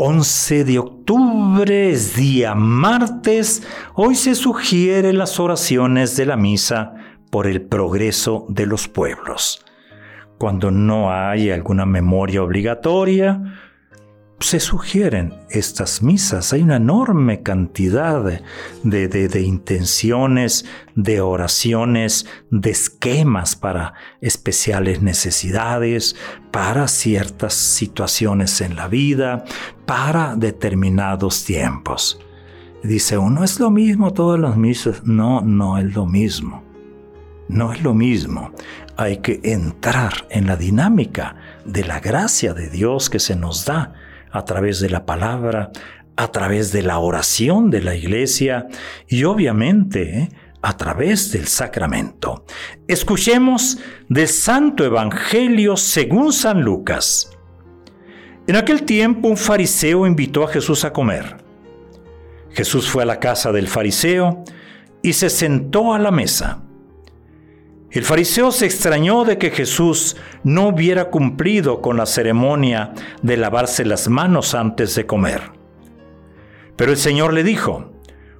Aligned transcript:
11 0.00 0.64
de 0.64 0.78
octubre 0.78 1.90
es 1.90 2.14
día 2.14 2.54
martes. 2.54 3.64
Hoy 3.94 4.14
se 4.14 4.36
sugieren 4.36 5.18
las 5.18 5.40
oraciones 5.40 6.16
de 6.16 6.24
la 6.24 6.36
misa 6.36 6.94
por 7.32 7.48
el 7.48 7.62
progreso 7.62 8.46
de 8.48 8.66
los 8.66 8.86
pueblos. 8.86 9.64
Cuando 10.38 10.70
no 10.70 11.12
hay 11.12 11.50
alguna 11.50 11.84
memoria 11.84 12.44
obligatoria, 12.44 13.42
se 14.38 14.60
sugieren 14.60 15.34
estas 15.50 16.00
misas. 16.00 16.52
Hay 16.52 16.62
una 16.62 16.76
enorme 16.76 17.42
cantidad 17.42 18.22
de, 18.22 19.08
de, 19.08 19.28
de, 19.28 19.40
intenciones, 19.40 20.64
de 20.94 21.20
oraciones, 21.20 22.24
de 22.52 22.70
esquemas 22.70 23.56
para 23.56 23.94
especiales 24.20 25.02
necesidades, 25.02 26.14
para 26.52 26.86
ciertas 26.86 27.54
situaciones 27.54 28.60
en 28.60 28.76
la 28.76 28.86
vida, 28.86 29.44
para 29.88 30.36
determinados 30.36 31.46
tiempos. 31.46 32.20
Dice 32.82 33.16
uno, 33.16 33.42
es 33.42 33.58
lo 33.58 33.70
mismo 33.70 34.12
todas 34.12 34.38
las 34.38 34.54
misas. 34.54 35.02
No, 35.04 35.40
no 35.40 35.78
es 35.78 35.94
lo 35.94 36.04
mismo. 36.04 36.62
No 37.48 37.72
es 37.72 37.82
lo 37.82 37.94
mismo. 37.94 38.52
Hay 38.98 39.16
que 39.16 39.40
entrar 39.42 40.12
en 40.28 40.46
la 40.46 40.56
dinámica 40.56 41.36
de 41.64 41.86
la 41.86 42.00
gracia 42.00 42.52
de 42.52 42.68
Dios 42.68 43.08
que 43.08 43.18
se 43.18 43.34
nos 43.34 43.64
da 43.64 43.94
a 44.30 44.44
través 44.44 44.78
de 44.80 44.90
la 44.90 45.06
palabra, 45.06 45.70
a 46.16 46.28
través 46.28 46.70
de 46.70 46.82
la 46.82 46.98
oración 46.98 47.70
de 47.70 47.80
la 47.80 47.94
iglesia 47.94 48.66
y 49.08 49.24
obviamente 49.24 50.18
¿eh? 50.18 50.28
a 50.60 50.76
través 50.76 51.32
del 51.32 51.46
sacramento. 51.46 52.44
Escuchemos 52.86 53.78
del 54.10 54.28
Santo 54.28 54.84
Evangelio 54.84 55.78
según 55.78 56.34
San 56.34 56.60
Lucas. 56.60 57.37
En 58.48 58.56
aquel 58.56 58.84
tiempo 58.84 59.28
un 59.28 59.36
fariseo 59.36 60.06
invitó 60.06 60.42
a 60.42 60.48
Jesús 60.48 60.82
a 60.86 60.92
comer. 60.94 61.36
Jesús 62.50 62.88
fue 62.88 63.02
a 63.02 63.06
la 63.06 63.20
casa 63.20 63.52
del 63.52 63.68
fariseo 63.68 64.42
y 65.02 65.12
se 65.12 65.28
sentó 65.28 65.92
a 65.92 65.98
la 65.98 66.10
mesa. 66.10 66.62
El 67.90 68.04
fariseo 68.04 68.50
se 68.50 68.64
extrañó 68.64 69.26
de 69.26 69.36
que 69.36 69.50
Jesús 69.50 70.16
no 70.44 70.68
hubiera 70.68 71.10
cumplido 71.10 71.82
con 71.82 71.98
la 71.98 72.06
ceremonia 72.06 72.94
de 73.20 73.36
lavarse 73.36 73.84
las 73.84 74.08
manos 74.08 74.54
antes 74.54 74.94
de 74.94 75.04
comer. 75.04 75.42
Pero 76.74 76.92
el 76.92 76.96
Señor 76.96 77.34
le 77.34 77.44
dijo, 77.44 77.92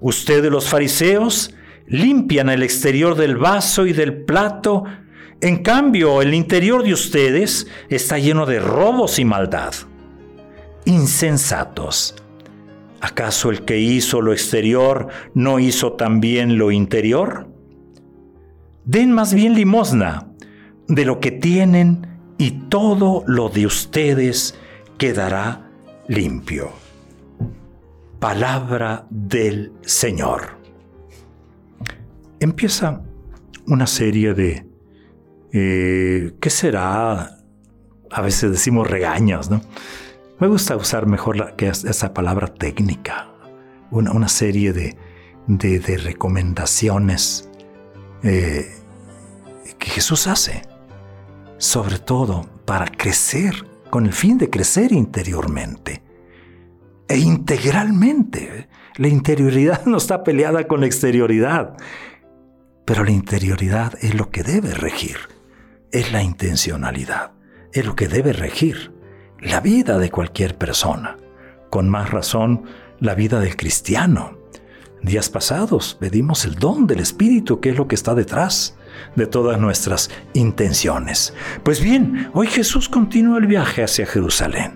ustedes 0.00 0.50
los 0.50 0.68
fariseos 0.68 1.54
limpian 1.86 2.48
el 2.48 2.64
exterior 2.64 3.14
del 3.14 3.36
vaso 3.36 3.86
y 3.86 3.92
del 3.92 4.24
plato, 4.24 4.82
en 5.40 5.62
cambio 5.62 6.22
el 6.22 6.34
interior 6.34 6.82
de 6.82 6.92
ustedes 6.92 7.68
está 7.88 8.18
lleno 8.18 8.46
de 8.46 8.58
robos 8.58 9.20
y 9.20 9.24
maldad. 9.24 9.72
Insensatos. 10.84 12.14
¿Acaso 13.00 13.50
el 13.50 13.64
que 13.64 13.78
hizo 13.80 14.20
lo 14.20 14.32
exterior 14.32 15.08
no 15.34 15.58
hizo 15.58 15.94
también 15.94 16.56
lo 16.58 16.70
interior? 16.70 17.48
Den 18.84 19.12
más 19.12 19.34
bien 19.34 19.54
limosna 19.54 20.28
de 20.88 21.04
lo 21.04 21.20
que 21.20 21.30
tienen 21.32 22.06
y 22.38 22.50
todo 22.68 23.24
lo 23.26 23.48
de 23.48 23.66
ustedes 23.66 24.54
quedará 24.98 25.70
limpio. 26.08 26.70
Palabra 28.18 29.06
del 29.10 29.72
Señor. 29.82 30.58
Empieza 32.38 33.02
una 33.66 33.86
serie 33.86 34.34
de, 34.34 34.66
eh, 35.52 36.34
¿qué 36.40 36.50
será? 36.50 37.38
A 38.10 38.20
veces 38.20 38.50
decimos 38.50 38.88
regaños, 38.88 39.50
¿no? 39.50 39.60
Me 40.42 40.48
gusta 40.48 40.74
usar 40.74 41.06
mejor 41.06 41.36
la, 41.36 41.54
que 41.54 41.68
esa 41.68 42.12
palabra 42.12 42.48
técnica, 42.48 43.28
una, 43.92 44.10
una 44.10 44.26
serie 44.26 44.72
de, 44.72 44.98
de, 45.46 45.96
recomendaciones 45.98 47.48
eh, 48.24 48.68
que 49.78 49.88
Jesús 49.88 50.26
hace, 50.26 50.62
sobre 51.58 52.00
todo 52.00 52.44
para 52.64 52.88
crecer, 52.88 53.54
con 53.88 54.04
el 54.04 54.12
fin 54.12 54.36
de 54.36 54.50
crecer 54.50 54.90
interiormente 54.90 56.02
e 57.06 57.18
integralmente. 57.18 58.68
La 58.96 59.06
interioridad 59.06 59.84
no 59.86 59.98
está 59.98 60.24
peleada 60.24 60.66
con 60.66 60.80
la 60.80 60.86
exterioridad, 60.86 61.76
pero 62.84 63.04
la 63.04 63.12
interioridad 63.12 63.94
es 64.02 64.16
lo 64.16 64.32
que 64.32 64.42
debe 64.42 64.74
regir, 64.74 65.18
es 65.92 66.10
la 66.10 66.24
intencionalidad, 66.24 67.30
es 67.72 67.86
lo 67.86 67.94
que 67.94 68.08
debe 68.08 68.32
regir 68.32 68.91
la 69.42 69.60
vida 69.60 69.98
de 69.98 70.10
cualquier 70.10 70.56
persona, 70.56 71.16
con 71.70 71.88
más 71.88 72.10
razón 72.10 72.62
la 73.00 73.14
vida 73.14 73.40
del 73.40 73.56
cristiano 73.56 74.42
días 75.02 75.28
pasados 75.28 75.96
pedimos 75.98 76.44
el 76.44 76.54
don 76.54 76.86
del 76.86 77.00
Espíritu, 77.00 77.60
que 77.60 77.70
es 77.70 77.76
lo 77.76 77.88
que 77.88 77.94
está 77.94 78.14
detrás 78.14 78.76
de 79.16 79.26
todas 79.26 79.60
nuestras 79.60 80.10
intenciones. 80.32 81.34
Pues 81.62 81.80
bien, 81.80 82.30
hoy 82.32 82.46
Jesús 82.46 82.88
continúa 82.88 83.38
el 83.38 83.46
viaje 83.46 83.82
hacia 83.82 84.06
Jerusalén. 84.06 84.72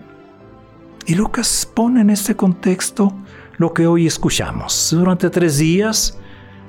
Y 1.06 1.14
Lucas 1.14 1.70
pone 1.72 2.00
en 2.00 2.10
este 2.10 2.34
contexto 2.34 3.14
lo 3.58 3.72
que 3.72 3.86
hoy 3.86 4.06
escuchamos. 4.06 4.88
Durante 4.90 5.30
tres 5.30 5.58
días 5.58 6.18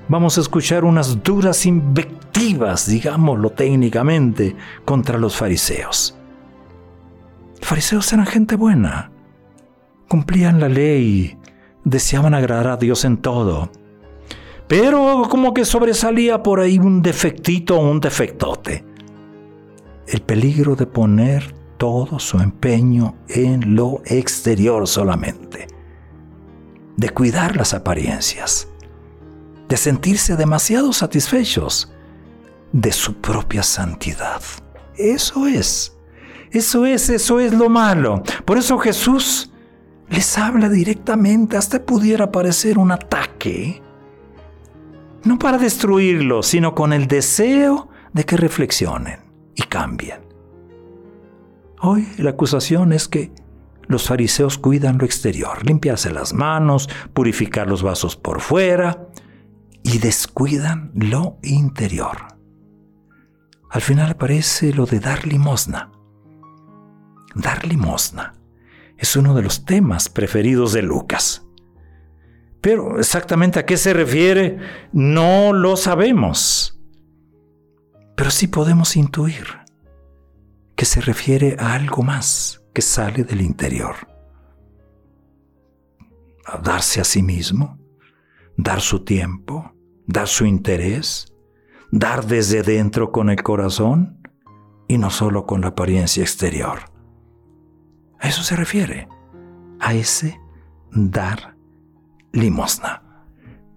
vamos 0.08 0.38
a 0.38 0.42
escuchar 0.42 0.86
unas 0.86 1.24
duras 1.24 1.66
invectivas, 1.66 2.88
digámoslo 2.88 3.50
técnicamente, 3.50 4.56
contra 4.86 5.18
los 5.18 5.36
fariseos. 5.36 6.17
Fariseos 7.62 8.12
eran 8.14 8.26
gente 8.26 8.56
buena, 8.56 9.12
cumplían 10.08 10.60
la 10.60 10.70
ley, 10.70 11.38
deseaban 11.84 12.34
agradar 12.34 12.68
a 12.68 12.78
Dios 12.78 13.06
en 13.06 13.18
todo. 13.18 13.70
Pero 14.68 15.24
como 15.30 15.54
que 15.54 15.66
sobresalía 15.66 16.44
por 16.44 16.60
ahí 16.60 16.78
un 16.78 17.02
defectito 17.02 17.78
o 17.78 17.90
un 17.90 18.00
defectote. 18.00 18.86
El 20.08 20.22
peligro 20.22 20.76
de 20.76 20.86
poner 20.86 21.54
todo 21.78 22.20
su 22.20 22.40
empeño 22.40 23.16
en 23.30 23.76
lo 23.76 24.02
exterior 24.06 24.88
solamente. 24.88 25.68
De 26.98 27.10
cuidar 27.10 27.56
las 27.56 27.74
apariencias. 27.74 28.68
De 29.70 29.78
sentirse 29.78 30.36
demasiado 30.36 30.92
satisfechos 30.92 31.92
de 32.72 32.92
su 32.92 33.16
propia 33.16 33.64
santidad. 33.64 34.42
Eso 34.98 35.48
es. 35.48 35.97
Eso 36.52 36.86
es, 36.86 37.10
eso 37.10 37.40
es 37.40 37.54
lo 37.54 37.70
malo. 37.70 38.24
Por 38.46 38.58
eso 38.58 38.78
Jesús 38.78 39.52
les 40.10 40.38
habla 40.38 40.70
directamente, 40.70 41.58
hasta 41.58 41.86
pudiera 41.86 42.32
parecer 42.32 42.78
un 42.78 42.92
ataque. 42.92 43.82
No 45.24 45.38
para 45.38 45.58
destruirlos, 45.58 46.48
sino 46.48 46.74
con 46.74 46.94
el 46.94 47.08
deseo 47.08 47.90
de 48.14 48.24
que 48.24 48.38
reflexionen 48.38 49.20
y 49.56 49.64
cambien. 49.64 50.22
Hoy 51.82 52.08
la 52.18 52.32
acusación 52.32 52.94
es 52.94 53.08
que 53.08 53.32
los 53.88 54.08
fariseos 54.08 54.58
cuidan 54.58 54.98
lo 54.98 55.06
exterior, 55.06 55.66
limpiarse 55.66 56.12
las 56.12 56.34
manos, 56.34 56.90
purificar 57.14 57.68
los 57.68 57.84
vasos 57.84 58.16
por 58.16 58.42
fuera 58.42 59.08
y 59.84 60.00
descuidan 60.00 60.92
lo 60.94 61.38
interior. 61.44 62.18
Al 63.70 63.82
final 63.82 64.12
aparece 64.12 64.74
lo 64.74 64.86
de 64.86 65.00
dar 65.00 65.28
limosna. 65.28 65.92
Dar 67.38 67.66
limosna 67.68 68.34
es 68.98 69.16
uno 69.16 69.36
de 69.36 69.44
los 69.44 69.64
temas 69.64 70.10
preferidos 70.10 70.74
de 70.74 70.82
Lucas. 70.82 71.46
Pero 72.62 72.98
exactamente 72.98 73.60
a 73.60 73.66
qué 73.66 73.78
se 73.78 73.94
refiere 73.94 74.58
no 74.92 75.54
lo 75.54 75.78
sabemos. 75.78 76.80
Pero 78.16 78.32
sí 78.32 78.48
podemos 78.48 78.96
intuir 78.96 79.46
que 80.76 80.86
se 80.86 81.00
refiere 81.00 81.56
a 81.60 81.74
algo 81.76 82.02
más 82.02 82.64
que 82.74 82.82
sale 82.82 83.24
del 83.24 83.42
interior. 83.42 83.96
A 86.44 86.58
darse 86.58 87.00
a 87.02 87.04
sí 87.04 87.22
mismo, 87.22 87.78
dar 88.56 88.82
su 88.82 89.04
tiempo, 89.04 89.76
dar 90.08 90.28
su 90.28 90.48
interés, 90.48 91.32
dar 91.92 92.26
desde 92.26 92.64
dentro 92.64 93.12
con 93.12 93.30
el 93.30 93.44
corazón 93.44 94.28
y 94.88 94.98
no 94.98 95.12
solo 95.12 95.46
con 95.46 95.62
la 95.62 95.68
apariencia 95.68 96.24
exterior. 96.24 96.97
A 98.20 98.28
eso 98.28 98.44
se 98.44 98.56
refiere, 98.56 99.08
a 99.80 99.94
ese 99.94 100.40
dar 100.92 101.56
limosna. 102.32 103.04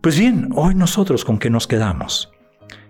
Pues 0.00 0.18
bien, 0.18 0.48
hoy 0.54 0.74
nosotros 0.74 1.24
con 1.24 1.38
qué 1.38 1.50
nos 1.50 1.66
quedamos? 1.66 2.32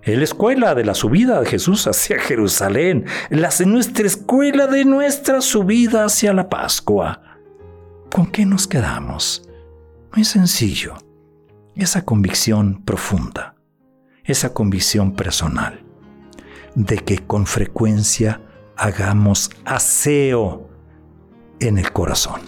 En 0.03 0.19
la 0.19 0.25
escuela 0.25 0.75
de 0.75 0.85
la 0.85 0.95
subida 0.95 1.41
de 1.41 1.47
Jesús 1.47 1.87
hacia 1.87 2.19
Jerusalén, 2.21 3.07
nuestra 3.67 4.07
escuela 4.07 4.67
de 4.67 4.85
nuestra 4.85 5.41
subida 5.41 6.05
hacia 6.05 6.33
la 6.33 6.49
Pascua. 6.49 7.21
¿Con 8.11 8.27
qué 8.27 8.47
nos 8.47 8.67
quedamos? 8.67 9.49
Muy 10.15 10.25
sencillo, 10.25 10.95
esa 11.75 12.05
convicción 12.05 12.83
profunda, 12.85 13.55
esa 14.25 14.53
convicción 14.53 15.15
personal, 15.15 15.85
de 16.75 16.99
que 16.99 17.19
con 17.19 17.47
frecuencia 17.47 18.41
hagamos 18.77 19.51
aseo 19.65 20.70
en 21.61 21.79
el 21.79 21.93
corazón. 21.93 22.41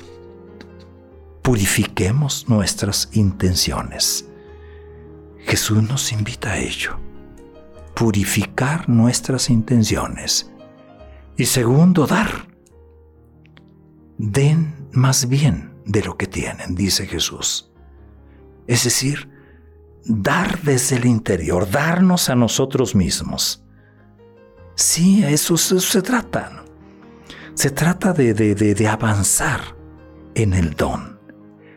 Purifiquemos 1.43 2.49
nuestras 2.49 3.09
intenciones. 3.13 4.27
Jesús 5.41 5.83
nos 5.83 6.13
invita 6.13 6.53
a 6.53 6.59
ello. 6.59 6.99
Purificar 7.95 8.89
nuestras 8.89 9.51
intenciones. 9.51 10.51
Y 11.37 11.47
segundo, 11.47 12.07
dar. 12.07 12.49
Den 14.19 14.89
más 14.93 15.29
bien 15.29 15.75
de 15.85 16.03
lo 16.03 16.17
que 16.17 16.27
tienen, 16.27 16.75
dice 16.75 17.07
Jesús. 17.07 17.73
Es 18.67 18.85
decir, 18.85 19.29
dar 20.05 20.63
desde 20.63 20.97
el 20.97 21.07
interior, 21.07 21.69
darnos 21.71 22.29
a 22.29 22.37
nosotros 22.37 22.95
mismos. 22.95 23.65
Sí, 24.75 25.25
eso, 25.25 25.57
eso 25.57 25.81
se 25.81 26.03
trata. 26.03 26.62
Se 27.55 27.71
trata 27.71 28.13
de, 28.13 28.35
de, 28.35 28.89
avanzar 28.89 29.61
en 30.35 30.55
el 30.55 30.75
don. 30.75 31.21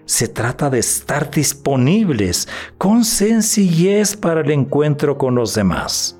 Se 0.05 0.27
trata 0.27 0.69
de 0.69 0.79
estar 0.79 1.31
disponibles 1.31 2.47
con 2.77 3.03
sencillez 3.03 4.15
para 4.15 4.41
el 4.41 4.51
encuentro 4.51 5.17
con 5.17 5.35
los 5.35 5.53
demás. 5.55 6.19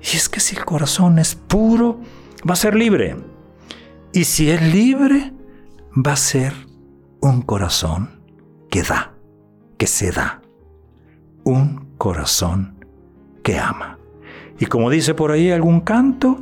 Y 0.00 0.16
es 0.16 0.28
que 0.28 0.40
si 0.40 0.56
el 0.56 0.64
corazón 0.64 1.18
es 1.18 1.34
puro, 1.34 2.00
va 2.48 2.52
a 2.52 2.56
ser 2.56 2.74
libre. 2.74 3.16
Y 4.12 4.24
si 4.24 4.50
es 4.50 4.60
libre, 4.60 5.32
va 5.94 6.12
a 6.12 6.16
ser 6.16 6.52
un 7.20 7.40
corazón 7.40 8.20
que 8.70 8.82
da, 8.82 9.14
que 9.78 9.86
se 9.86 10.10
da. 10.10 10.42
Un 11.44 11.94
corazón 11.96 12.84
que 13.42 13.58
ama. 13.58 13.98
Y 14.58 14.66
como 14.66 14.90
dice 14.90 15.14
por 15.14 15.30
ahí 15.30 15.50
algún 15.50 15.80
canto, 15.80 16.38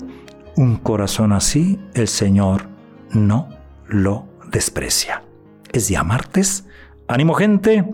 un 0.57 0.77
corazón 0.77 1.33
así 1.33 1.81
el 1.95 2.09
Señor 2.09 2.69
no 3.11 3.49
lo 3.89 4.27
desprecia. 4.51 5.25
Es 5.73 5.89
día 5.89 6.03
martes. 6.03 6.67
Ánimo 7.09 7.35
gente 7.35 7.85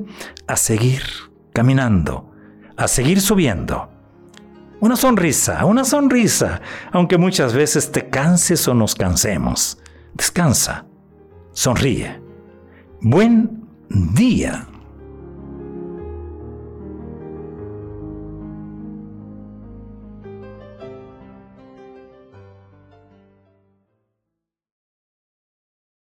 a 0.46 0.56
seguir 0.56 1.02
caminando, 1.52 2.30
a 2.76 2.88
seguir 2.88 3.20
subiendo. 3.20 3.90
Una 4.80 4.96
sonrisa, 4.96 5.64
una 5.64 5.84
sonrisa, 5.84 6.60
aunque 6.92 7.18
muchas 7.18 7.52
veces 7.52 7.90
te 7.90 8.08
canses 8.08 8.68
o 8.68 8.74
nos 8.74 8.94
cansemos. 8.94 9.78
Descansa, 10.14 10.86
sonríe. 11.52 12.20
Buen 13.00 13.66
día. 13.88 14.68